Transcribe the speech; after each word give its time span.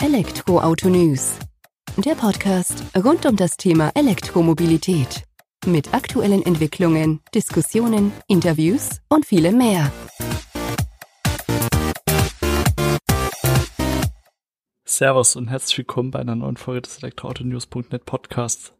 Elektroauto 0.00 0.88
News. 0.88 1.40
Der 1.96 2.14
Podcast 2.14 2.84
rund 2.96 3.26
um 3.26 3.34
das 3.34 3.56
Thema 3.56 3.90
Elektromobilität. 3.96 5.24
Mit 5.66 5.92
aktuellen 5.92 6.46
Entwicklungen, 6.46 7.18
Diskussionen, 7.34 8.12
Interviews 8.28 9.00
und 9.08 9.26
vielem 9.26 9.58
mehr. 9.58 9.90
Servus 14.84 15.34
und 15.34 15.48
herzlich 15.48 15.78
willkommen 15.78 16.12
bei 16.12 16.20
einer 16.20 16.36
neuen 16.36 16.56
Folge 16.56 16.82
des 16.82 16.98
Elektroautonews.net 16.98 18.04
Podcasts. 18.04 18.72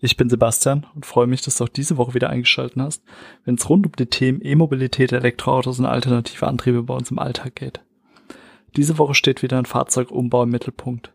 Ich 0.00 0.16
bin 0.16 0.30
Sebastian 0.30 0.86
und 0.94 1.04
freue 1.04 1.26
mich, 1.26 1.42
dass 1.42 1.58
du 1.58 1.64
auch 1.64 1.68
diese 1.68 1.98
Woche 1.98 2.14
wieder 2.14 2.30
eingeschaltet 2.30 2.80
hast, 2.80 3.02
wenn 3.44 3.56
es 3.56 3.68
rund 3.68 3.84
um 3.84 3.92
die 3.92 4.06
Themen 4.06 4.40
E-Mobilität, 4.42 5.12
Elektroautos 5.12 5.78
und 5.78 5.84
alternative 5.84 6.46
Antriebe 6.46 6.82
bei 6.82 6.94
uns 6.94 7.10
im 7.10 7.18
Alltag 7.18 7.56
geht. 7.56 7.82
Diese 8.76 8.98
Woche 8.98 9.14
steht 9.14 9.42
wieder 9.42 9.58
ein 9.58 9.66
Fahrzeugumbau 9.66 10.44
im 10.44 10.50
Mittelpunkt. 10.50 11.12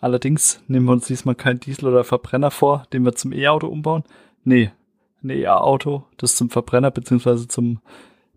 Allerdings 0.00 0.62
nehmen 0.68 0.86
wir 0.86 0.92
uns 0.92 1.06
diesmal 1.06 1.34
kein 1.34 1.58
Diesel- 1.58 1.88
oder 1.88 2.04
Verbrenner 2.04 2.50
vor, 2.50 2.84
den 2.92 3.04
wir 3.04 3.14
zum 3.14 3.32
E-Auto 3.32 3.66
umbauen. 3.66 4.04
Nee, 4.44 4.70
ein 5.22 5.30
E-Auto, 5.30 6.04
das 6.16 6.36
zum 6.36 6.50
Verbrenner 6.50 6.90
bzw. 6.90 7.48
zum 7.48 7.80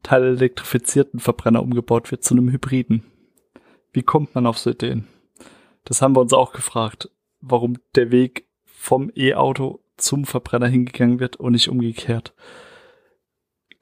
teilelektrifizierten 0.03 1.19
Verbrenner 1.19 1.61
umgebaut 1.61 2.11
wird, 2.11 2.23
zu 2.23 2.33
einem 2.33 2.49
Hybriden. 2.49 3.03
Wie 3.93 4.03
kommt 4.03 4.33
man 4.33 4.47
auf 4.47 4.57
so 4.57 4.71
Ideen? 4.71 5.07
Das 5.83 6.01
haben 6.01 6.15
wir 6.15 6.21
uns 6.21 6.33
auch 6.33 6.53
gefragt, 6.53 7.11
warum 7.39 7.77
der 7.95 8.11
Weg 8.11 8.47
vom 8.65 9.11
E-Auto 9.15 9.83
zum 9.97 10.25
Verbrenner 10.25 10.67
hingegangen 10.67 11.19
wird 11.19 11.35
und 11.35 11.51
nicht 11.51 11.69
umgekehrt. 11.69 12.33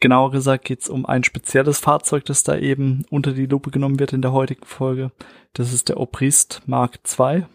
Genauer 0.02 0.32
gesagt 0.32 0.64
geht 0.64 0.82
es 0.82 0.90
um 0.90 1.06
ein 1.06 1.26
spezielles 1.26 1.80
Fahrzeug, 1.80 2.24
das 2.26 2.44
da 2.44 2.58
eben 2.58 3.06
unter 3.10 3.34
die 3.34 3.48
Lupe 3.48 3.70
genommen 3.70 4.00
wird 4.00 4.14
in 4.14 4.22
der 4.22 4.32
heutigen 4.32 4.66
Folge. 4.66 5.12
Das 5.54 5.74
ist 5.74 5.90
der 5.90 6.00
Obrist 6.00 6.62
Mark 6.68 7.00
II. 7.20 7.46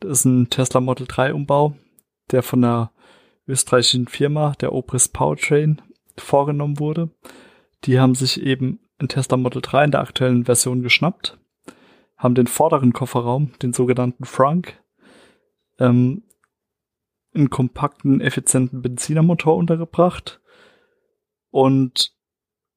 Das 0.00 0.20
ist 0.20 0.24
ein 0.24 0.50
Tesla 0.50 0.80
Model 0.80 1.06
3 1.06 1.34
Umbau, 1.34 1.76
der 2.32 2.42
von 2.42 2.62
der 2.62 2.90
österreichischen 3.46 4.08
Firma, 4.08 4.54
der 4.60 4.72
Obrist 4.72 5.12
Powertrain, 5.12 5.80
vorgenommen 6.16 6.80
wurde. 6.80 7.10
Die 7.84 8.00
haben 8.00 8.16
sich 8.16 8.42
eben 8.42 8.80
ein 8.98 9.08
Tesla 9.08 9.36
Model 9.36 9.62
3 9.62 9.84
in 9.84 9.90
der 9.92 10.00
aktuellen 10.00 10.46
Version 10.46 10.82
geschnappt, 10.82 11.38
haben 12.16 12.34
den 12.34 12.48
vorderen 12.48 12.92
Kofferraum, 12.92 13.52
den 13.62 13.72
sogenannten 13.72 14.24
Frunk, 14.24 14.82
ähm, 15.78 16.24
einen 17.34 17.50
kompakten, 17.50 18.20
effizienten 18.20 18.82
Benzinermotor 18.82 19.56
untergebracht 19.56 20.40
und 21.56 22.12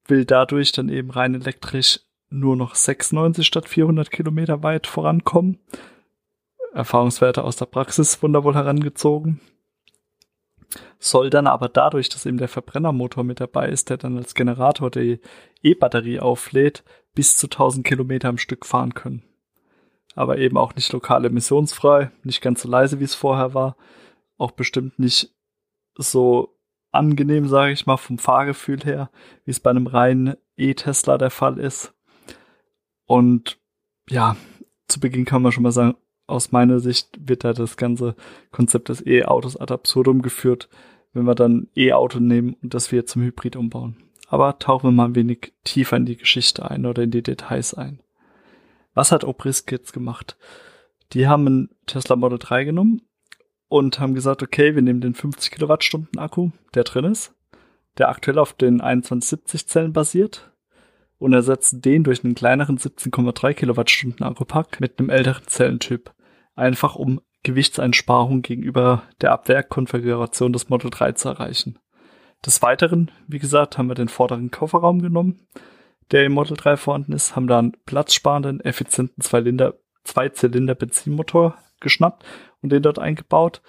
will 0.08 0.24
dadurch 0.24 0.72
dann 0.72 0.88
eben 0.88 1.12
rein 1.12 1.36
elektrisch 1.36 2.00
nur 2.30 2.56
noch 2.56 2.76
96 2.76 3.46
statt 3.46 3.68
400 3.68 4.10
Kilometer 4.10 4.64
weit 4.64 4.88
vorankommen. 4.88 5.60
Erfahrungswerte 6.74 7.44
aus 7.44 7.58
der 7.58 7.66
Praxis 7.66 8.24
wunderwohl 8.24 8.56
herangezogen. 8.56 9.42
Soll 10.98 11.30
dann 11.30 11.46
aber 11.46 11.68
dadurch, 11.68 12.08
dass 12.08 12.26
eben 12.26 12.38
der 12.38 12.48
Verbrennermotor 12.48 13.26
mit 13.26 13.42
dabei 13.42 13.68
ist, 13.68 13.90
der 13.90 13.98
dann 13.98 14.18
als 14.18 14.34
Generator 14.34 14.90
die 14.90 15.20
E-Batterie 15.62 16.22
auflädt, 16.22 16.86
bis 17.14 17.36
zu 17.36 17.48
1000 17.48 17.86
Kilometer 17.86 18.30
am 18.30 18.38
Stück 18.38 18.66
fahren 18.66 18.94
können. 18.94 19.24
Aber 20.16 20.38
eben 20.38 20.58
auch 20.58 20.74
nicht 20.76 20.94
lokal 20.94 21.26
emissionsfrei, 21.26 22.12
nicht 22.24 22.40
ganz 22.40 22.62
so 22.62 22.70
leise, 22.70 23.02
wie 23.02 23.06
es 23.06 23.16
vorher 23.16 23.54
war, 23.54 23.76
auch 24.38 24.52
bestimmt 24.52 25.00
nicht 25.00 25.36
so 25.98 26.56
angenehm, 26.92 27.48
sage 27.48 27.74
ich 27.74 27.86
mal, 27.86 27.98
vom 27.98 28.18
Fahrgefühl 28.18 28.84
her, 28.84 29.10
wie 29.46 29.52
es 29.52 29.60
bei 29.60 29.70
einem 29.70 29.88
reinen 29.88 30.36
E-Tesla 30.58 31.18
der 31.18 31.30
Fall 31.30 31.60
ist. 31.60 31.94
Und 33.06 33.60
ja, 34.10 34.36
zu 34.88 35.00
Beginn 35.00 35.26
kann 35.26 35.42
man 35.42 35.52
schon 35.52 35.64
mal 35.64 35.72
sagen, 35.72 35.96
aus 36.28 36.52
meiner 36.52 36.80
Sicht 36.80 37.10
wird 37.20 37.44
da 37.44 37.54
das 37.54 37.78
ganze 37.78 38.16
Konzept 38.52 38.90
des 38.90 39.06
E-Autos 39.06 39.58
ad 39.58 39.74
absurdum 39.74 40.22
geführt, 40.22 40.70
wenn 41.14 41.26
wir 41.26 41.36
dann 41.36 41.68
E-Auto 41.76 42.20
nehmen 42.20 42.56
und 42.62 42.74
das 42.74 42.92
wir 42.92 43.06
zum 43.06 43.24
Hybrid 43.24 43.56
umbauen. 43.56 43.98
Aber 44.28 44.60
tauchen 44.60 44.90
wir 44.90 44.92
mal 44.92 45.06
ein 45.06 45.16
wenig 45.16 45.54
tiefer 45.64 45.98
in 45.98 46.06
die 46.06 46.18
Geschichte 46.18 46.70
ein 46.70 46.86
oder 46.86 47.02
in 47.02 47.12
die 47.12 47.24
Details 47.24 47.74
ein. 47.74 48.02
Was 48.94 49.12
hat 49.12 49.24
Obrisk 49.24 49.72
jetzt 49.72 49.92
gemacht? 49.92 50.38
Die 51.14 51.28
haben 51.28 51.48
einen 51.48 51.70
Tesla 51.88 52.16
Model 52.16 52.38
3 52.38 52.66
genommen 52.66 53.02
und 53.70 54.00
haben 54.00 54.16
gesagt, 54.16 54.44
okay, 54.44 54.76
wir 54.76 54.82
nehmen 54.82 55.00
den 55.00 55.14
50 55.14 55.52
Kilowattstunden 55.52 56.20
Akku, 56.20 56.50
der 56.74 56.84
drin 56.84 57.06
ist, 57.06 57.34
der 57.98 58.10
aktuell 58.10 58.40
auf 58.40 58.52
den 58.54 58.80
2170 58.80 59.68
Zellen 59.68 59.94
basiert 59.94 60.52
und 61.20 61.32
ersetzen 61.34 61.82
den 61.82 62.04
durch 62.04 62.24
einen 62.24 62.36
kleineren 62.36 62.78
17,3 62.78 63.54
Kilowattstunden 63.54 64.26
Akkupack 64.26 64.82
mit 64.82 65.00
einem 65.00 65.10
älteren 65.10 65.48
Zellentyp. 65.48 66.14
Einfach 66.56 66.96
um 66.96 67.22
Gewichtseinsparung 67.44 68.42
gegenüber 68.42 69.04
der 69.22 69.32
Abwerkkonfiguration 69.32 70.52
des 70.52 70.68
Model 70.70 70.90
3 70.90 71.14
zu 71.14 71.30
erreichen. 71.30 71.80
Des 72.46 72.62
Weiteren, 72.62 73.12
wie 73.28 73.40
gesagt, 73.40 73.78
haben 73.78 73.88
wir 73.88 73.96
den 73.96 74.10
vorderen 74.10 74.52
Kofferraum 74.52 75.02
genommen, 75.02 75.48
der 76.12 76.26
im 76.26 76.34
Model 76.34 76.58
3 76.58 76.76
vorhanden 76.78 77.14
ist, 77.14 77.36
haben 77.36 77.48
da 77.48 77.60
einen 77.60 77.74
platzsparenden, 77.86 78.62
effizienten 78.62 79.22
Zwei-Zylinder-Benzinmotor 79.22 81.58
geschnappt 81.82 82.26
und 82.62 82.72
den 82.72 82.82
dort 82.82 83.00
eingebaut. 83.00 83.62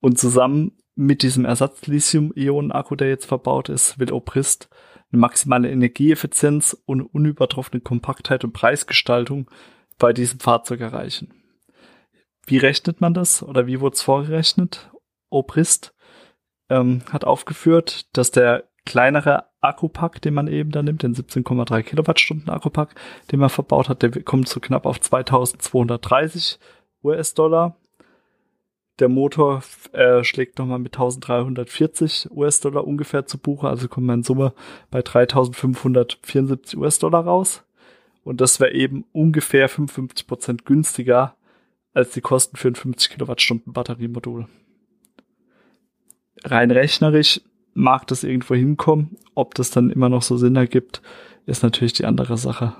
Und 0.00 0.18
zusammen 0.18 0.72
mit 0.94 1.22
diesem 1.22 1.44
Ersatz-Lithium-Ionen-Akku, 1.44 2.96
der 2.96 3.08
jetzt 3.08 3.26
verbaut 3.26 3.68
ist, 3.68 3.98
will 3.98 4.12
Obrist 4.12 4.68
eine 5.12 5.20
maximale 5.20 5.70
Energieeffizienz 5.70 6.76
und 6.86 7.02
unübertroffene 7.02 7.80
Kompaktheit 7.80 8.44
und 8.44 8.52
Preisgestaltung 8.52 9.50
bei 9.98 10.12
diesem 10.12 10.40
Fahrzeug 10.40 10.80
erreichen. 10.80 11.32
Wie 12.46 12.58
rechnet 12.58 13.00
man 13.00 13.14
das 13.14 13.42
oder 13.42 13.66
wie 13.66 13.80
wurde 13.80 13.94
es 13.94 14.02
vorgerechnet? 14.02 14.90
Obrist 15.30 15.94
ähm, 16.68 17.02
hat 17.10 17.24
aufgeführt, 17.24 18.06
dass 18.16 18.30
der 18.30 18.68
kleinere 18.84 19.46
Akkupack, 19.60 20.22
den 20.22 20.34
man 20.34 20.46
eben 20.46 20.70
da 20.70 20.82
nimmt, 20.82 21.02
den 21.02 21.14
17,3 21.14 21.82
Kilowattstunden 21.82 22.48
Akkupack, 22.50 22.94
den 23.32 23.40
man 23.40 23.50
verbaut 23.50 23.88
hat, 23.88 24.02
der 24.02 24.10
kommt 24.22 24.48
so 24.48 24.60
knapp 24.60 24.86
auf 24.86 25.00
2230 25.00 26.58
US-Dollar. 27.06 27.76
Der 28.98 29.08
Motor 29.08 29.62
äh, 29.92 30.24
schlägt 30.24 30.58
nochmal 30.58 30.78
mit 30.78 30.94
1340 30.94 32.30
US-Dollar 32.30 32.86
ungefähr 32.86 33.26
zu 33.26 33.38
Buche, 33.38 33.68
also 33.68 33.88
kommt 33.88 34.06
man 34.06 34.20
in 34.20 34.22
Summe 34.24 34.54
bei 34.90 35.02
3574 35.02 36.78
US-Dollar 36.78 37.24
raus. 37.24 37.62
Und 38.24 38.40
das 38.40 38.58
wäre 38.58 38.72
eben 38.72 39.04
ungefähr 39.12 39.68
55 39.68 40.26
Prozent 40.26 40.64
günstiger 40.64 41.36
als 41.92 42.10
die 42.10 42.20
Kosten 42.20 42.56
für 42.56 42.68
ein 42.68 42.74
50 42.74 43.10
Kilowattstunden 43.10 43.72
Batteriemodul. 43.72 44.46
Rein 46.44 46.70
rechnerisch 46.70 47.40
mag 47.74 48.06
das 48.06 48.24
irgendwo 48.24 48.54
hinkommen. 48.54 49.16
Ob 49.34 49.54
das 49.54 49.70
dann 49.70 49.90
immer 49.90 50.08
noch 50.08 50.22
so 50.22 50.36
Sinn 50.36 50.56
ergibt, 50.56 51.02
ist 51.46 51.62
natürlich 51.62 51.92
die 51.92 52.04
andere 52.04 52.36
Sache. 52.36 52.74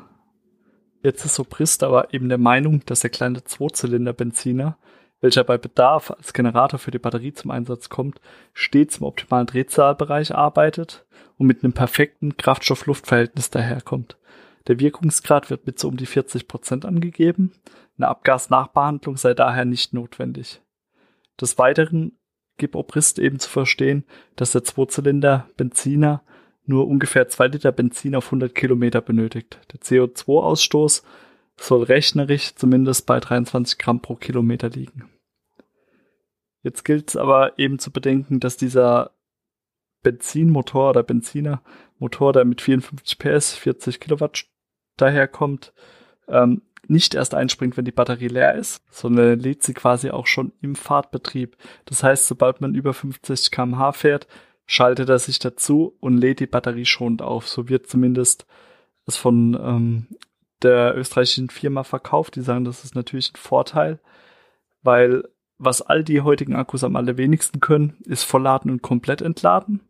Jetzt 1.06 1.24
ist 1.24 1.36
Soprist 1.36 1.84
aber 1.84 2.12
eben 2.12 2.28
der 2.28 2.36
Meinung, 2.36 2.82
dass 2.84 2.98
der 2.98 3.10
kleine 3.10 3.44
Zweizylinder-Benziner, 3.44 4.76
welcher 5.20 5.44
bei 5.44 5.56
Bedarf 5.56 6.10
als 6.10 6.32
Generator 6.32 6.80
für 6.80 6.90
die 6.90 6.98
Batterie 6.98 7.32
zum 7.32 7.52
Einsatz 7.52 7.88
kommt, 7.88 8.20
stets 8.54 8.96
im 8.96 9.04
optimalen 9.04 9.46
Drehzahlbereich 9.46 10.34
arbeitet 10.34 11.06
und 11.38 11.46
mit 11.46 11.62
einem 11.62 11.74
perfekten 11.74 12.36
Kraftstoff-Luft-Verhältnis 12.36 13.50
daherkommt. 13.50 14.18
Der 14.66 14.80
Wirkungsgrad 14.80 15.48
wird 15.48 15.64
mit 15.64 15.78
so 15.78 15.86
um 15.86 15.96
die 15.96 16.06
40 16.06 16.48
Prozent 16.48 16.84
angegeben. 16.84 17.52
Eine 17.98 18.08
Abgasnachbehandlung 18.08 19.16
sei 19.16 19.32
daher 19.32 19.64
nicht 19.64 19.94
notwendig. 19.94 20.60
Des 21.40 21.56
Weiteren 21.56 22.18
gibt 22.56 22.74
Obrist 22.74 23.20
eben 23.20 23.38
zu 23.38 23.48
verstehen, 23.48 24.04
dass 24.34 24.50
der 24.50 24.64
Zweizylinder-Benziner 24.64 26.24
nur 26.66 26.86
ungefähr 26.88 27.28
zwei 27.28 27.46
Liter 27.46 27.72
Benzin 27.72 28.14
auf 28.14 28.26
100 28.26 28.54
Kilometer 28.54 29.00
benötigt. 29.00 29.58
Der 29.72 29.80
CO2-Ausstoß 29.80 31.02
soll 31.58 31.82
rechnerisch 31.84 32.54
zumindest 32.54 33.06
bei 33.06 33.20
23 33.20 33.78
Gramm 33.78 34.00
pro 34.00 34.16
Kilometer 34.16 34.68
liegen. 34.68 35.10
Jetzt 36.62 36.84
gilt 36.84 37.10
es 37.10 37.16
aber 37.16 37.58
eben 37.58 37.78
zu 37.78 37.90
bedenken, 37.92 38.40
dass 38.40 38.56
dieser 38.56 39.12
Benzinmotor 40.02 40.90
oder 40.90 41.02
Benzinermotor, 41.02 42.32
der 42.32 42.44
mit 42.44 42.60
54 42.60 43.18
PS, 43.18 43.54
40 43.54 44.00
Kilowatt 44.00 44.44
daherkommt, 44.96 45.72
ähm, 46.28 46.62
nicht 46.88 47.14
erst 47.14 47.34
einspringt, 47.34 47.76
wenn 47.76 47.84
die 47.84 47.92
Batterie 47.92 48.28
leer 48.28 48.54
ist, 48.54 48.82
sondern 48.90 49.38
lädt 49.38 49.62
sie 49.62 49.74
quasi 49.74 50.10
auch 50.10 50.26
schon 50.26 50.52
im 50.60 50.76
Fahrtbetrieb. 50.76 51.56
Das 51.84 52.02
heißt, 52.02 52.26
sobald 52.26 52.60
man 52.60 52.74
über 52.74 52.94
50 52.94 53.50
kmh 53.50 53.92
fährt, 53.92 54.26
schaltet 54.66 55.08
er 55.08 55.18
sich 55.18 55.38
dazu 55.38 55.96
und 56.00 56.18
lädt 56.18 56.40
die 56.40 56.46
Batterie 56.46 56.84
schonend 56.84 57.22
auf. 57.22 57.48
So 57.48 57.68
wird 57.68 57.86
zumindest 57.86 58.46
es 59.06 59.16
von 59.16 59.54
ähm, 59.54 60.06
der 60.62 60.96
österreichischen 60.96 61.50
Firma 61.50 61.84
verkauft. 61.84 62.36
Die 62.36 62.42
sagen, 62.42 62.64
das 62.64 62.84
ist 62.84 62.94
natürlich 62.94 63.32
ein 63.32 63.36
Vorteil, 63.36 64.00
weil 64.82 65.24
was 65.58 65.82
all 65.82 66.04
die 66.04 66.20
heutigen 66.20 66.54
Akkus 66.54 66.84
am 66.84 66.96
allerwenigsten 66.96 67.60
können, 67.60 67.96
ist 68.04 68.24
vollladen 68.24 68.70
und 68.70 68.82
komplett 68.82 69.22
entladen. 69.22 69.80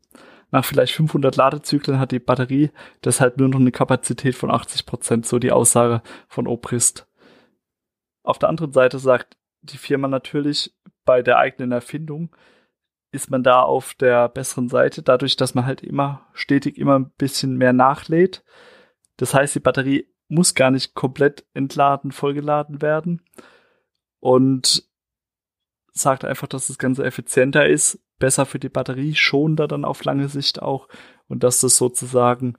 Nach 0.52 0.64
vielleicht 0.64 0.94
500 0.94 1.34
Ladezyklen 1.34 1.98
hat 1.98 2.12
die 2.12 2.20
Batterie 2.20 2.70
deshalb 3.04 3.38
nur 3.38 3.48
noch 3.48 3.58
eine 3.58 3.72
Kapazität 3.72 4.36
von 4.36 4.50
80 4.50 4.86
Prozent, 4.86 5.26
so 5.26 5.38
die 5.38 5.50
Aussage 5.50 6.02
von 6.28 6.46
Obrist. 6.46 7.08
auf 8.22 8.38
der 8.38 8.48
anderen 8.48 8.72
Seite 8.72 8.98
sagt 8.98 9.36
die 9.62 9.78
Firma 9.78 10.06
natürlich, 10.06 10.72
bei 11.04 11.22
der 11.22 11.38
eigenen 11.38 11.72
Erfindung 11.72 12.30
ist 13.16 13.30
man 13.30 13.42
da 13.42 13.62
auf 13.62 13.94
der 13.94 14.28
besseren 14.28 14.68
Seite, 14.68 15.02
dadurch, 15.02 15.36
dass 15.36 15.54
man 15.54 15.66
halt 15.66 15.82
immer 15.82 16.28
stetig 16.32 16.78
immer 16.78 16.98
ein 16.98 17.10
bisschen 17.10 17.56
mehr 17.56 17.72
nachlädt. 17.72 18.44
Das 19.16 19.34
heißt, 19.34 19.54
die 19.54 19.60
Batterie 19.60 20.06
muss 20.28 20.54
gar 20.54 20.70
nicht 20.70 20.94
komplett 20.94 21.44
entladen, 21.54 22.12
vollgeladen 22.12 22.82
werden. 22.82 23.22
Und 24.20 24.84
sagt 25.92 26.24
einfach, 26.24 26.46
dass 26.46 26.66
das 26.66 26.78
Ganze 26.78 27.04
effizienter 27.04 27.66
ist, 27.66 27.98
besser 28.18 28.46
für 28.46 28.58
die 28.58 28.68
Batterie, 28.68 29.14
schonender 29.14 29.66
dann 29.66 29.84
auf 29.84 30.04
lange 30.04 30.28
Sicht 30.28 30.60
auch. 30.62 30.88
Und 31.28 31.42
dass 31.42 31.60
das 31.60 31.76
sozusagen, 31.76 32.56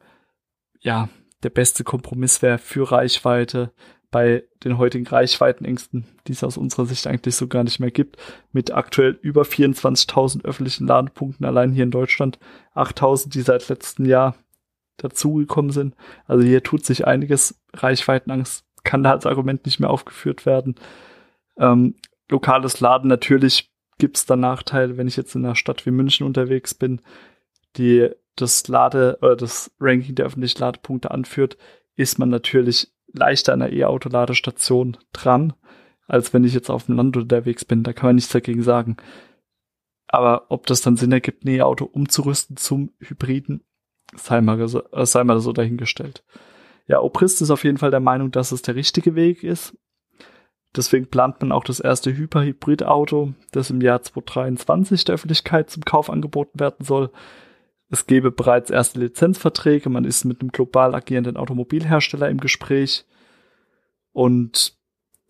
ja, 0.80 1.10
der 1.44 1.50
beste 1.50 1.84
Kompromiss 1.84 2.42
wäre 2.42 2.58
für 2.58 2.92
Reichweite, 2.92 3.72
bei 4.18 4.44
den 4.64 4.80
heutigen 4.80 5.06
Reichweitenängsten, 5.06 6.06
die 6.26 6.32
es 6.32 6.44
aus 6.44 6.58
unserer 6.58 6.88
Sicht 6.88 7.06
eigentlich 7.06 7.36
so 7.36 7.48
gar 7.48 7.64
nicht 7.64 7.80
mehr 7.80 7.92
gibt, 7.92 8.18
mit 8.52 8.74
aktuell 8.74 9.20
über 9.22 9.44
24.000 9.44 10.44
öffentlichen 10.44 10.88
Ladepunkten 10.88 11.46
allein 11.46 11.72
hier 11.72 11.84
in 11.84 11.92
Deutschland, 11.92 12.40
8.000, 12.74 13.30
die 13.30 13.42
seit 13.42 13.70
letztem 13.70 14.08
Jahr 14.08 14.36
dazugekommen 14.98 15.70
sind. 15.70 15.94
Also 16.26 16.44
hier 16.44 16.64
tut 16.64 16.84
sich 16.84 17.06
einiges. 17.06 17.62
Reichweitenangst 17.76 18.66
kann 18.84 19.04
da 19.04 19.12
als 19.12 19.28
Argument 19.28 19.68
nicht 19.68 19.80
mehr 19.80 19.92
aufgeführt 19.92 20.48
werden. 20.48 20.74
Ähm, 21.60 21.94
lokales 22.28 22.80
Laden 22.80 23.10
natürlich 23.10 23.70
gibt 24.00 24.18
es 24.18 24.26
da 24.26 24.36
Nachteile, 24.36 24.98
wenn 24.98 25.08
ich 25.08 25.16
jetzt 25.16 25.36
in 25.36 25.46
einer 25.46 25.56
Stadt 25.56 25.86
wie 25.86 25.92
München 25.92 26.26
unterwegs 26.26 26.74
bin, 26.74 27.02
die 27.76 28.10
das 28.36 28.68
Lade 28.68 29.20
oder 29.22 29.36
das 29.36 29.70
Ranking 29.80 30.16
der 30.16 30.26
öffentlichen 30.26 30.60
Ladepunkte 30.60 31.12
anführt, 31.12 31.56
ist 31.96 32.18
man 32.18 32.30
natürlich 32.30 32.92
leichter 33.14 33.54
an 33.54 33.62
einer 33.62 33.74
E-Auto-Ladestation 33.74 34.98
dran, 35.14 35.54
als 36.08 36.34
wenn 36.34 36.44
ich 36.44 36.54
jetzt 36.54 36.70
auf 36.70 36.86
dem 36.86 36.96
Land 36.96 37.18
unterwegs 37.18 37.66
bin. 37.66 37.84
Da 37.84 37.94
kann 37.94 38.10
man 38.10 38.16
nichts 38.16 38.32
dagegen 38.32 38.64
sagen. 38.64 38.98
Aber 40.08 40.46
ob 40.50 40.66
das 40.68 40.82
dann 40.82 40.96
Sinn 40.96 41.12
ergibt, 41.12 41.44
ein 41.44 41.50
E-Auto 41.50 41.86
umzurüsten 41.86 42.58
zum 42.58 42.92
Hybriden, 43.00 43.64
sei 44.16 44.42
mal, 44.42 44.66
so, 44.68 44.84
äh, 44.92 45.06
sei 45.06 45.24
mal 45.24 45.40
so 45.40 45.52
dahingestellt. 45.52 46.24
Ja, 46.88 47.02
Obrist 47.02 47.42
ist 47.42 47.52
auf 47.52 47.66
jeden 47.66 47.78
Fall 47.78 47.92
der 47.92 48.00
Meinung, 48.00 48.32
dass 48.32 48.54
es 48.54 48.62
der 48.62 48.76
richtige 48.76 49.16
Weg 49.16 49.44
ist. 49.44 49.78
Deswegen 50.76 51.08
plant 51.08 51.42
man 51.42 51.52
auch 51.52 51.64
das 51.64 51.80
erste 51.80 52.16
Hyper-Hybrid-Auto, 52.16 53.34
das 53.52 53.70
im 53.70 53.82
Jahr 53.82 54.02
2023 54.02 55.04
der 55.06 55.16
Öffentlichkeit 55.16 55.70
zum 55.70 55.84
Kauf 55.84 56.10
angeboten 56.10 56.60
werden 56.60 56.86
soll. 56.86 57.12
Es 57.90 58.06
gäbe 58.06 58.32
bereits 58.32 58.70
erste 58.70 59.00
Lizenzverträge, 59.00 59.90
man 59.90 60.04
ist 60.04 60.26
mit 60.26 60.42
einem 60.42 60.52
global 60.52 60.94
agierenden 60.94 61.38
Automobilhersteller 61.38 62.30
im 62.30 62.40
Gespräch 62.40 63.06
und 64.12 64.76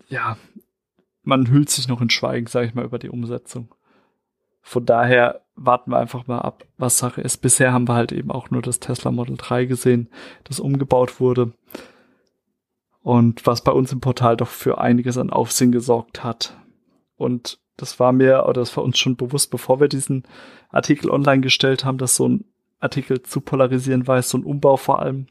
ja, 0.08 0.36
man 1.22 1.50
hüllt 1.50 1.70
sich 1.70 1.88
noch 1.88 2.00
in 2.00 2.10
Schweigen, 2.10 2.46
sage 2.46 2.66
ich 2.66 2.74
mal, 2.74 2.84
über 2.84 2.98
die 2.98 3.10
Umsetzung. 3.10 3.74
Von 4.62 4.86
daher 4.86 5.42
warten 5.54 5.90
wir 5.90 5.98
einfach 5.98 6.26
mal 6.26 6.40
ab, 6.40 6.64
was 6.76 6.98
Sache 6.98 7.20
ist. 7.20 7.38
Bisher 7.38 7.72
haben 7.72 7.88
wir 7.88 7.94
halt 7.94 8.12
eben 8.12 8.30
auch 8.30 8.50
nur 8.50 8.62
das 8.62 8.80
Tesla 8.80 9.10
Model 9.10 9.36
3 9.36 9.66
gesehen, 9.66 10.08
das 10.44 10.60
umgebaut 10.60 11.20
wurde 11.20 11.52
und 13.02 13.46
was 13.46 13.62
bei 13.62 13.72
uns 13.72 13.92
im 13.92 14.00
Portal 14.00 14.36
doch 14.36 14.48
für 14.48 14.78
einiges 14.78 15.16
an 15.16 15.30
Aufsehen 15.30 15.72
gesorgt 15.72 16.24
hat. 16.24 16.56
Und 17.18 17.60
das 17.76 18.00
war 18.00 18.12
mir, 18.12 18.44
oder 18.44 18.60
das 18.60 18.74
war 18.76 18.84
uns 18.84 18.98
schon 18.98 19.16
bewusst, 19.16 19.50
bevor 19.50 19.80
wir 19.80 19.88
diesen 19.88 20.22
Artikel 20.70 21.10
online 21.10 21.42
gestellt 21.42 21.84
haben, 21.84 21.98
dass 21.98 22.16
so 22.16 22.28
ein 22.28 22.44
Artikel 22.80 23.22
zu 23.22 23.40
polarisieren 23.40 24.06
weiß, 24.06 24.30
so 24.30 24.38
ein 24.38 24.44
Umbau 24.44 24.76
vor 24.76 25.00
allem. 25.00 25.26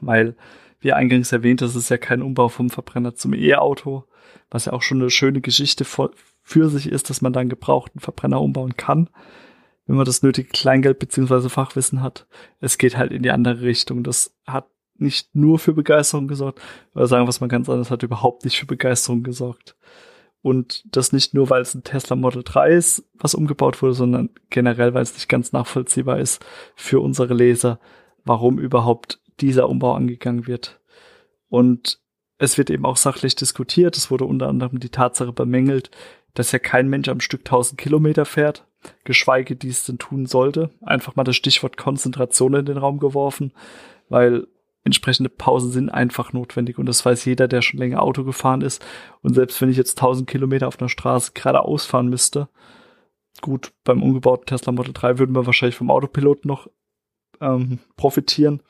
Weil, 0.00 0.36
wie 0.80 0.92
eingangs 0.92 1.32
erwähnt, 1.32 1.62
das 1.62 1.76
ist 1.76 1.88
ja 1.88 1.96
kein 1.96 2.22
Umbau 2.22 2.48
vom 2.48 2.70
Verbrenner 2.70 3.14
zum 3.14 3.34
E-Auto, 3.34 4.04
was 4.50 4.66
ja 4.66 4.72
auch 4.72 4.82
schon 4.82 5.00
eine 5.00 5.10
schöne 5.10 5.40
Geschichte 5.40 5.84
für 5.84 6.68
sich 6.68 6.90
ist, 6.90 7.10
dass 7.10 7.22
man 7.22 7.32
dann 7.32 7.48
gebrauchten 7.48 8.00
Verbrenner 8.00 8.40
umbauen 8.40 8.76
kann, 8.76 9.08
wenn 9.86 9.96
man 9.96 10.06
das 10.06 10.22
nötige 10.22 10.48
Kleingeld 10.48 10.98
beziehungsweise 10.98 11.50
Fachwissen 11.50 12.02
hat. 12.02 12.26
Es 12.60 12.78
geht 12.78 12.96
halt 12.96 13.12
in 13.12 13.22
die 13.22 13.30
andere 13.30 13.62
Richtung. 13.62 14.02
Das 14.02 14.34
hat 14.46 14.66
nicht 14.96 15.34
nur 15.34 15.58
für 15.58 15.72
Begeisterung 15.72 16.28
gesorgt, 16.28 16.60
oder 16.94 17.06
sagen 17.06 17.26
was 17.26 17.40
man 17.40 17.48
ganz 17.48 17.68
anders 17.68 17.90
hat, 17.90 18.02
überhaupt 18.02 18.44
nicht 18.44 18.58
für 18.58 18.66
Begeisterung 18.66 19.22
gesorgt. 19.22 19.76
Und 20.42 20.84
das 20.96 21.12
nicht 21.12 21.34
nur, 21.34 21.50
weil 21.50 21.62
es 21.62 21.74
ein 21.74 21.84
Tesla 21.84 22.16
Model 22.16 22.42
3 22.42 22.70
ist, 22.70 23.04
was 23.14 23.34
umgebaut 23.34 23.82
wurde, 23.82 23.94
sondern 23.94 24.30
generell, 24.48 24.94
weil 24.94 25.02
es 25.02 25.12
nicht 25.14 25.28
ganz 25.28 25.52
nachvollziehbar 25.52 26.18
ist 26.18 26.44
für 26.74 27.00
unsere 27.00 27.34
Leser, 27.34 27.78
warum 28.24 28.58
überhaupt 28.58 29.20
dieser 29.40 29.68
Umbau 29.68 29.94
angegangen 29.94 30.46
wird. 30.46 30.80
Und 31.48 32.00
es 32.38 32.56
wird 32.56 32.70
eben 32.70 32.86
auch 32.86 32.96
sachlich 32.96 33.36
diskutiert. 33.36 33.96
Es 33.96 34.10
wurde 34.10 34.24
unter 34.24 34.48
anderem 34.48 34.80
die 34.80 34.88
Tatsache 34.88 35.32
bemängelt, 35.32 35.90
dass 36.32 36.52
ja 36.52 36.58
kein 36.58 36.88
Mensch 36.88 37.08
am 37.08 37.20
Stück 37.20 37.40
1000 37.40 37.78
Kilometer 37.78 38.24
fährt, 38.24 38.66
geschweige 39.04 39.56
dies 39.56 39.84
denn 39.84 39.98
tun 39.98 40.24
sollte. 40.24 40.70
Einfach 40.80 41.16
mal 41.16 41.24
das 41.24 41.36
Stichwort 41.36 41.76
Konzentration 41.76 42.54
in 42.54 42.64
den 42.64 42.78
Raum 42.78 42.98
geworfen, 42.98 43.52
weil 44.08 44.46
entsprechende 44.84 45.28
Pausen 45.28 45.70
sind 45.70 45.90
einfach 45.90 46.32
notwendig 46.32 46.78
und 46.78 46.86
das 46.86 47.04
weiß 47.04 47.24
jeder, 47.24 47.48
der 47.48 47.62
schon 47.62 47.78
länger 47.78 48.02
Auto 48.02 48.24
gefahren 48.24 48.62
ist. 48.62 48.84
Und 49.22 49.34
selbst 49.34 49.60
wenn 49.60 49.70
ich 49.70 49.76
jetzt 49.76 49.98
1000 49.98 50.28
Kilometer 50.28 50.68
auf 50.68 50.80
einer 50.80 50.88
Straße 50.88 51.32
geradeaus 51.34 51.84
fahren 51.84 52.08
müsste, 52.08 52.48
gut, 53.42 53.72
beim 53.84 54.02
umgebauten 54.02 54.46
Tesla 54.46 54.72
Model 54.72 54.92
3 54.92 55.18
würden 55.18 55.34
wir 55.34 55.46
wahrscheinlich 55.46 55.76
vom 55.76 55.90
Autopilot 55.90 56.44
noch 56.44 56.68
ähm, 57.40 57.78
profitieren, 57.96 58.62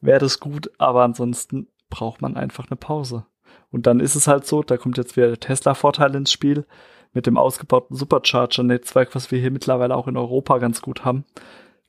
wäre 0.00 0.20
das 0.20 0.40
gut, 0.40 0.70
aber 0.78 1.02
ansonsten 1.02 1.68
braucht 1.90 2.22
man 2.22 2.36
einfach 2.36 2.68
eine 2.68 2.76
Pause. 2.76 3.26
Und 3.70 3.86
dann 3.86 4.00
ist 4.00 4.14
es 4.14 4.28
halt 4.28 4.46
so, 4.46 4.62
da 4.62 4.76
kommt 4.76 4.96
jetzt 4.96 5.16
wieder 5.16 5.28
der 5.28 5.40
Tesla-Vorteil 5.40 6.14
ins 6.14 6.32
Spiel 6.32 6.66
mit 7.12 7.26
dem 7.26 7.36
ausgebauten 7.36 7.96
Supercharger-Netzwerk, 7.96 9.14
was 9.14 9.30
wir 9.30 9.38
hier 9.38 9.50
mittlerweile 9.50 9.96
auch 9.96 10.08
in 10.08 10.16
Europa 10.16 10.58
ganz 10.58 10.80
gut 10.82 11.04
haben 11.04 11.24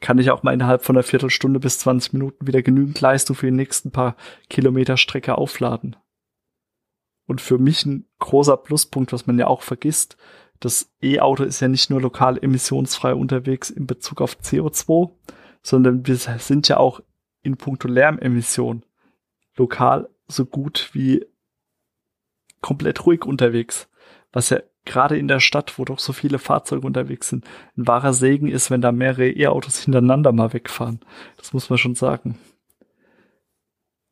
kann 0.03 0.17
ich 0.17 0.31
auch 0.31 0.43
mal 0.43 0.53
innerhalb 0.53 0.83
von 0.83 0.97
einer 0.97 1.03
Viertelstunde 1.03 1.61
bis 1.61 1.79
20 1.79 2.11
Minuten 2.11 2.45
wieder 2.45 2.61
genügend 2.61 2.99
Leistung 2.99 3.37
für 3.37 3.45
die 3.45 3.53
nächsten 3.53 3.89
paar 3.89 4.17
Kilometer 4.49 4.97
Strecke 4.97 5.37
aufladen. 5.37 5.95
Und 7.25 7.39
für 7.39 7.57
mich 7.57 7.85
ein 7.85 8.05
großer 8.19 8.57
Pluspunkt, 8.57 9.13
was 9.13 9.27
man 9.27 9.39
ja 9.39 9.47
auch 9.47 9.61
vergisst, 9.61 10.17
das 10.59 10.93
E-Auto 11.01 11.45
ist 11.45 11.61
ja 11.61 11.69
nicht 11.69 11.89
nur 11.89 12.01
lokal 12.01 12.37
emissionsfrei 12.37 13.15
unterwegs 13.15 13.69
in 13.69 13.87
Bezug 13.87 14.19
auf 14.19 14.37
CO2, 14.41 15.09
sondern 15.61 16.05
wir 16.05 16.17
sind 16.17 16.67
ja 16.67 16.77
auch 16.77 16.99
in 17.41 17.55
puncto 17.55 17.87
Lärmemission 17.87 18.85
lokal 19.55 20.09
so 20.27 20.45
gut 20.45 20.89
wie 20.91 21.25
komplett 22.59 23.05
ruhig 23.05 23.23
unterwegs, 23.23 23.89
was 24.33 24.49
ja 24.49 24.59
gerade 24.85 25.17
in 25.17 25.27
der 25.27 25.39
Stadt, 25.39 25.77
wo 25.77 25.85
doch 25.85 25.99
so 25.99 26.13
viele 26.13 26.39
Fahrzeuge 26.39 26.85
unterwegs 26.85 27.29
sind, 27.29 27.45
ein 27.77 27.87
wahrer 27.87 28.13
Segen 28.13 28.47
ist, 28.47 28.71
wenn 28.71 28.81
da 28.81 28.91
mehrere 28.91 29.29
E-Autos 29.29 29.79
hintereinander 29.79 30.31
mal 30.31 30.53
wegfahren. 30.53 30.99
Das 31.37 31.53
muss 31.53 31.69
man 31.69 31.77
schon 31.77 31.95
sagen. 31.95 32.37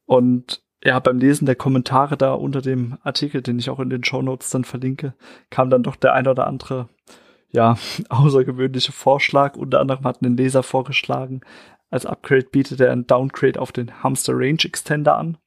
Und 0.06 0.64
ja, 0.84 1.00
beim 1.00 1.20
Lesen 1.20 1.46
der 1.46 1.56
Kommentare 1.56 2.18
da 2.18 2.34
unter 2.34 2.62
dem 2.62 2.98
Artikel, 3.04 3.42
den 3.42 3.60
ich 3.60 3.70
auch 3.70 3.80
in 3.80 3.90
den 3.90 4.04
Show 4.04 4.22
Notes 4.22 4.50
dann 4.50 4.64
verlinke, 4.64 5.14
kam 5.50 5.70
dann 5.70 5.84
doch 5.84 5.96
der 5.96 6.14
ein 6.14 6.28
oder 6.28 6.48
andere, 6.48 6.90
ja, 7.50 7.78
außergewöhnliche 8.10 8.92
Vorschlag. 8.92 9.56
Unter 9.56 9.80
anderem 9.80 10.06
hat 10.06 10.22
ein 10.22 10.38
Leser 10.38 10.64
vorgeschlagen, 10.64 11.42
als 11.90 12.06
Upgrade 12.06 12.48
bietet 12.52 12.80
er 12.80 12.92
ein 12.92 13.06
Downgrade 13.06 13.60
auf 13.60 13.72
den 13.72 14.02
Hamster 14.02 14.34
Range 14.36 14.64
Extender 14.64 15.18
an. 15.18 15.38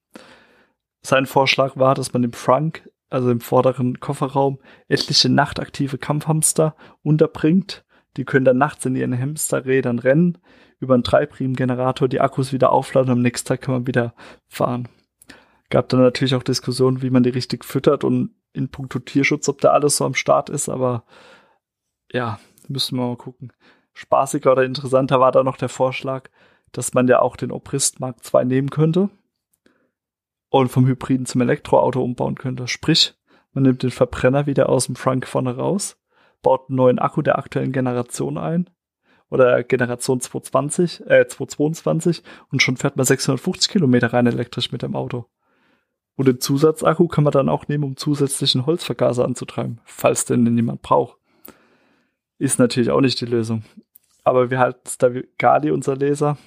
Sein 1.03 1.27
Vorschlag 1.27 1.77
war, 1.77 1.95
dass 1.95 2.13
man 2.13 2.23
dem 2.23 2.33
Frank 2.33 2.89
also 3.11 3.31
im 3.31 3.41
vorderen 3.41 4.01
Kofferraum, 4.01 4.59
etliche 4.89 5.29
nachtaktive 5.29 5.99
Kampfhamster 5.99 6.75
unterbringt. 7.03 7.85
Die 8.17 8.25
können 8.25 8.45
dann 8.45 8.59
nachts 8.59 8.85
in 8.87 8.97
ihren 8.97 9.19
Hamsterrädern 9.19 9.99
rennen, 9.99 10.39
über 10.81 10.95
einen 10.95 11.05
Treibriemengenerator 11.05 12.09
die 12.09 12.21
Akkus 12.21 12.53
wieder 12.53 12.73
aufladen 12.73 13.11
und 13.11 13.19
am 13.19 13.23
nächsten 13.23 13.49
Tag 13.49 13.63
kann 13.63 13.75
man 13.75 13.87
wieder 13.87 14.15
fahren. 14.49 14.89
Gab 15.71 15.89
dann 15.89 16.01
natürlich 16.01 16.35
auch 16.35 16.43
Diskussionen, 16.43 17.03
wie 17.03 17.11
man 17.11 17.23
die 17.23 17.31
richtig 17.31 17.65
füttert 17.65 18.05
und 18.05 18.35
in 18.53 18.69
puncto 18.69 19.01
Tierschutz, 19.01 19.49
ob 19.49 19.61
da 19.61 19.71
alles 19.71 19.97
so 19.97 20.05
am 20.05 20.15
Start 20.15 20.49
ist, 20.49 20.69
aber 20.69 21.05
ja, 22.13 22.39
müssen 22.69 22.97
wir 22.97 23.07
mal 23.07 23.17
gucken. 23.17 23.53
Spaßiger 23.95 24.53
oder 24.53 24.65
interessanter 24.65 25.21
war 25.21 25.33
da 25.33 25.43
noch 25.43 25.57
der 25.57 25.69
Vorschlag, 25.69 26.29
dass 26.73 26.95
man 26.95 27.09
ja 27.09 27.21
auch 27.21 27.37
den 27.37 27.51
Obrist 27.51 28.01
Mark 28.01 28.17
II 28.33 28.45
nehmen 28.45 28.71
könnte 28.71 29.11
und 30.61 30.69
vom 30.69 30.87
Hybriden 30.87 31.27
zum 31.27 31.41
Elektroauto 31.41 32.01
umbauen 32.01 32.37
könnte. 32.37 32.69
Sprich, 32.69 33.15
man 33.55 33.65
nimmt 33.65 33.83
den 33.83 33.91
Verbrenner 33.91 34.47
wieder 34.47 34.69
aus 34.69 34.87
dem 34.87 34.95
Frunk 34.95 35.27
vorne 35.27 35.57
raus, 35.57 35.97
baut 36.43 36.69
einen 36.69 36.77
neuen 36.77 36.99
Akku 37.01 37.23
der 37.23 37.39
aktuellen 37.39 37.73
Generation 37.73 38.39
ein 38.39 38.71
oder 39.31 39.65
Generation 39.65 40.21
220, 40.21 41.07
äh, 41.09 41.27
222 41.27 42.23
und 42.53 42.63
schon 42.63 42.77
fährt 42.77 42.97
man 42.97 43.05
650 43.05 43.69
Kilometer 43.69 44.13
rein 44.13 44.29
elektrisch 44.29 44.71
mit 44.71 44.83
dem 44.83 44.95
Auto. 44.95 45.27
Und 46.15 46.29
den 46.29 46.41
Zusatzakku 46.41 47.09
kann 47.09 47.25
man 47.25 47.33
dann 47.33 47.49
auch 47.49 47.67
nehmen, 47.67 47.83
um 47.83 47.97
zusätzlichen 47.97 48.65
Holzvergaser 48.65 49.25
anzutreiben, 49.25 49.81
falls 49.85 50.25
denn 50.25 50.57
jemand 50.57 50.83
braucht. 50.83 51.19
Ist 52.39 52.61
natürlich 52.61 52.93
auch 52.93 53.01
nicht 53.01 53.21
die 53.21 53.27
Lösung. 53.27 53.65
Aber 54.23 54.51
wir 54.53 54.61
halten 54.61 54.83
es 54.85 54.99
da 54.99 55.11
Gali, 55.37 55.73
unser 55.73 55.97
Leser, 55.97 56.39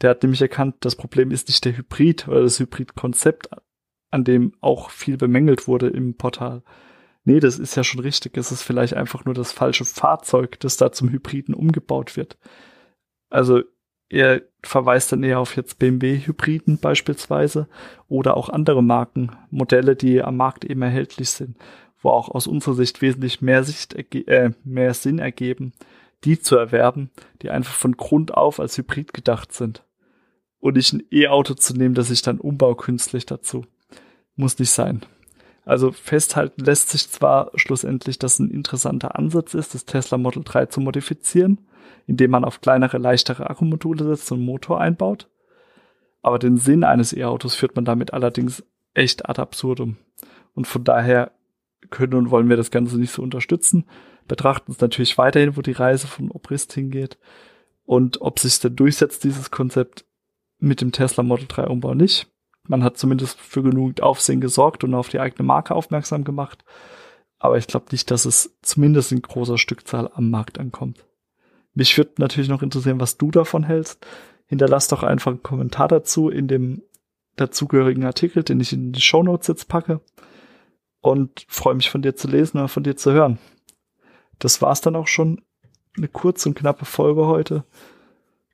der 0.00 0.10
hat 0.10 0.22
nämlich 0.22 0.40
erkannt, 0.40 0.76
das 0.80 0.96
Problem 0.96 1.30
ist 1.30 1.48
nicht 1.48 1.64
der 1.64 1.76
Hybrid 1.76 2.28
oder 2.28 2.42
das 2.42 2.58
Hybrid-Konzept 2.58 3.50
an 4.10 4.24
dem 4.24 4.52
auch 4.60 4.90
viel 4.90 5.16
bemängelt 5.16 5.68
wurde 5.68 5.88
im 5.88 6.16
Portal. 6.16 6.62
Nee, 7.24 7.40
das 7.40 7.58
ist 7.58 7.76
ja 7.76 7.84
schon 7.84 8.00
richtig. 8.00 8.36
Es 8.36 8.50
ist 8.50 8.62
vielleicht 8.62 8.94
einfach 8.94 9.24
nur 9.24 9.34
das 9.34 9.52
falsche 9.52 9.84
Fahrzeug, 9.84 10.58
das 10.60 10.76
da 10.76 10.90
zum 10.90 11.10
Hybriden 11.10 11.54
umgebaut 11.54 12.16
wird. 12.16 12.38
Also 13.28 13.62
er 14.08 14.42
verweist 14.62 15.12
dann 15.12 15.22
eher 15.22 15.38
auf 15.38 15.54
jetzt 15.56 15.78
BMW-Hybriden 15.78 16.78
beispielsweise 16.78 17.68
oder 18.08 18.36
auch 18.36 18.48
andere 18.48 18.82
Marken, 18.82 19.30
Modelle, 19.50 19.94
die 19.94 20.22
am 20.22 20.36
Markt 20.36 20.64
eben 20.64 20.82
erhältlich 20.82 21.30
sind, 21.30 21.56
wo 22.00 22.10
auch 22.10 22.28
aus 22.28 22.46
unserer 22.46 22.74
Sicht 22.74 23.02
wesentlich 23.02 23.40
mehr, 23.40 23.62
Sicht 23.62 23.94
äh, 23.94 24.50
mehr 24.64 24.94
Sinn 24.94 25.20
ergeben, 25.20 25.72
die 26.24 26.40
zu 26.40 26.56
erwerben, 26.56 27.10
die 27.42 27.50
einfach 27.50 27.74
von 27.74 27.96
Grund 27.96 28.34
auf 28.34 28.58
als 28.58 28.76
Hybrid 28.76 29.12
gedacht 29.14 29.52
sind. 29.52 29.84
Und 30.60 30.76
nicht 30.76 30.92
ein 30.92 31.02
E-Auto 31.10 31.54
zu 31.54 31.74
nehmen, 31.74 31.94
das 31.94 32.10
ich 32.10 32.22
dann 32.22 32.38
umbau 32.38 32.74
künstlich 32.74 33.26
dazu. 33.26 33.64
Muss 34.36 34.58
nicht 34.58 34.70
sein. 34.70 35.02
Also 35.64 35.92
festhalten 35.92 36.64
lässt 36.64 36.90
sich 36.90 37.08
zwar 37.08 37.50
schlussendlich, 37.54 38.18
dass 38.18 38.38
ein 38.38 38.50
interessanter 38.50 39.16
Ansatz 39.16 39.54
ist, 39.54 39.74
das 39.74 39.84
Tesla 39.84 40.18
Model 40.18 40.42
3 40.44 40.66
zu 40.66 40.80
modifizieren, 40.80 41.60
indem 42.06 42.30
man 42.30 42.44
auf 42.44 42.60
kleinere, 42.60 42.98
leichtere 42.98 43.48
Akkumodule 43.48 44.04
setzt 44.04 44.30
und 44.32 44.38
einen 44.38 44.46
Motor 44.46 44.80
einbaut. 44.80 45.28
Aber 46.22 46.38
den 46.38 46.56
Sinn 46.56 46.84
eines 46.84 47.16
E-Autos 47.16 47.54
führt 47.54 47.76
man 47.76 47.84
damit 47.84 48.12
allerdings 48.12 48.64
echt 48.94 49.28
ad 49.28 49.40
absurdum. 49.40 49.96
Und 50.54 50.66
von 50.66 50.84
daher 50.84 51.32
können 51.88 52.14
und 52.14 52.30
wollen 52.30 52.48
wir 52.48 52.56
das 52.56 52.70
Ganze 52.70 52.98
nicht 52.98 53.12
so 53.12 53.22
unterstützen. 53.22 53.86
Betrachten 54.28 54.72
es 54.72 54.80
natürlich 54.80 55.18
weiterhin, 55.18 55.56
wo 55.56 55.62
die 55.62 55.72
Reise 55.72 56.06
von 56.06 56.30
Obrist 56.30 56.72
hingeht 56.72 57.18
und 57.84 58.20
ob 58.20 58.38
sich 58.38 58.60
denn 58.60 58.76
durchsetzt, 58.76 59.24
dieses 59.24 59.50
Konzept 59.50 60.04
mit 60.60 60.80
dem 60.80 60.92
Tesla 60.92 61.22
Model 61.22 61.46
3 61.48 61.66
Umbau 61.66 61.94
nicht. 61.94 62.28
Man 62.68 62.84
hat 62.84 62.98
zumindest 62.98 63.40
für 63.40 63.62
genug 63.62 64.00
Aufsehen 64.00 64.40
gesorgt 64.40 64.84
und 64.84 64.94
auf 64.94 65.08
die 65.08 65.20
eigene 65.20 65.44
Marke 65.44 65.74
aufmerksam 65.74 66.24
gemacht. 66.24 66.64
Aber 67.38 67.56
ich 67.56 67.66
glaube 67.66 67.86
nicht, 67.90 68.10
dass 68.10 68.26
es 68.26 68.56
zumindest 68.62 69.12
in 69.12 69.22
großer 69.22 69.58
Stückzahl 69.58 70.10
am 70.14 70.30
Markt 70.30 70.58
ankommt. 70.58 71.04
Mich 71.74 71.96
würde 71.96 72.12
natürlich 72.18 72.50
noch 72.50 72.62
interessieren, 72.62 73.00
was 73.00 73.16
du 73.16 73.30
davon 73.30 73.64
hältst. 73.64 74.06
Hinterlass 74.46 74.88
doch 74.88 75.02
einfach 75.02 75.30
einen 75.30 75.42
Kommentar 75.42 75.88
dazu 75.88 76.28
in 76.28 76.48
dem 76.48 76.82
dazugehörigen 77.36 78.04
Artikel, 78.04 78.42
den 78.42 78.60
ich 78.60 78.72
in 78.72 78.92
die 78.92 79.00
Show 79.00 79.22
Notes 79.22 79.46
jetzt 79.48 79.68
packe. 79.68 80.00
Und 81.00 81.46
freue 81.48 81.74
mich 81.74 81.88
von 81.88 82.02
dir 82.02 82.14
zu 82.14 82.28
lesen 82.28 82.58
oder 82.58 82.68
von 82.68 82.82
dir 82.82 82.96
zu 82.96 83.12
hören. 83.12 83.38
Das 84.38 84.60
war's 84.60 84.82
dann 84.82 84.96
auch 84.96 85.06
schon. 85.06 85.40
Eine 85.96 86.08
kurze 86.08 86.48
und 86.48 86.54
knappe 86.56 86.84
Folge 86.84 87.26
heute. 87.26 87.64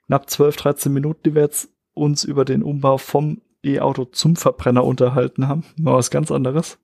Knapp 0.06 0.30
12, 0.30 0.56
13 0.56 0.92
Minuten, 0.92 1.20
die 1.24 1.34
wir 1.34 1.42
jetzt 1.42 1.70
uns 1.96 2.24
über 2.24 2.44
den 2.44 2.62
Umbau 2.62 2.98
vom 2.98 3.40
E-Auto 3.64 4.04
zum 4.04 4.36
Verbrenner 4.36 4.84
unterhalten 4.84 5.48
haben. 5.48 5.64
Mal 5.76 5.94
was 5.94 6.10
ganz 6.10 6.30
anderes. 6.30 6.78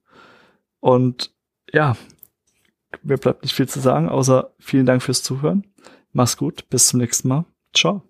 Und 0.79 1.33
ja, 1.71 1.95
mir 3.01 3.17
bleibt 3.17 3.43
nicht 3.43 3.55
viel 3.55 3.67
zu 3.67 3.79
sagen, 3.79 4.09
außer 4.09 4.53
vielen 4.59 4.85
Dank 4.85 5.01
fürs 5.01 5.23
Zuhören. 5.23 5.65
Mach's 6.11 6.37
gut, 6.37 6.69
bis 6.69 6.87
zum 6.87 6.99
nächsten 6.99 7.27
Mal. 7.27 7.45
Ciao. 7.73 8.03